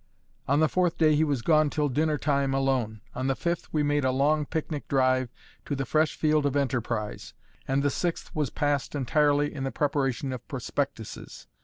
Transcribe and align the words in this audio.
On 0.47 0.61
the 0.61 0.67
fourth 0.67 0.97
day 0.97 1.13
he 1.15 1.23
was 1.23 1.43
gone 1.43 1.69
till 1.69 1.87
dinner 1.87 2.17
time 2.17 2.55
alone; 2.55 3.01
on 3.13 3.27
the 3.27 3.35
fifth 3.35 3.71
we 3.71 3.83
made 3.83 4.03
a 4.03 4.09
long 4.09 4.47
picnic 4.47 4.87
drive 4.87 5.29
to 5.65 5.75
the 5.75 5.85
fresh 5.85 6.15
field 6.15 6.47
of 6.47 6.55
enterprise; 6.55 7.35
and 7.67 7.83
the 7.83 7.91
sixth 7.91 8.33
was 8.35 8.49
passed 8.49 8.95
entirely 8.95 9.53
in 9.53 9.63
the 9.63 9.69
preparation 9.71 10.33
of 10.33 10.47
prospectuses. 10.47 11.45